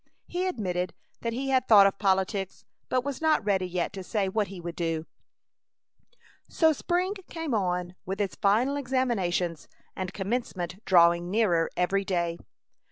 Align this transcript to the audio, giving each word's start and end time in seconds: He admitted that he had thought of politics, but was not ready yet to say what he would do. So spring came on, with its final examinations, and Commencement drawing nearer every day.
He 0.25 0.47
admitted 0.47 0.95
that 1.21 1.31
he 1.33 1.49
had 1.49 1.67
thought 1.67 1.85
of 1.85 1.99
politics, 1.99 2.65
but 2.89 3.03
was 3.03 3.21
not 3.21 3.45
ready 3.45 3.67
yet 3.67 3.93
to 3.93 4.03
say 4.03 4.27
what 4.27 4.47
he 4.47 4.59
would 4.59 4.75
do. 4.75 5.05
So 6.49 6.73
spring 6.73 7.13
came 7.29 7.53
on, 7.53 7.93
with 8.03 8.19
its 8.19 8.35
final 8.35 8.77
examinations, 8.77 9.67
and 9.95 10.11
Commencement 10.11 10.83
drawing 10.85 11.29
nearer 11.29 11.69
every 11.77 12.03
day. 12.03 12.39